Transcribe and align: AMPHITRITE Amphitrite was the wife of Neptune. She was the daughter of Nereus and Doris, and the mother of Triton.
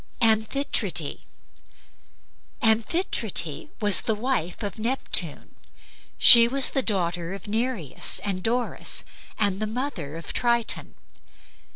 AMPHITRITE 0.23 1.19
Amphitrite 2.63 3.69
was 3.79 4.01
the 4.01 4.15
wife 4.15 4.63
of 4.63 4.79
Neptune. 4.79 5.53
She 6.17 6.47
was 6.47 6.71
the 6.71 6.81
daughter 6.81 7.35
of 7.35 7.47
Nereus 7.47 8.17
and 8.23 8.41
Doris, 8.41 9.03
and 9.37 9.59
the 9.59 9.67
mother 9.67 10.17
of 10.17 10.33
Triton. 10.33 10.95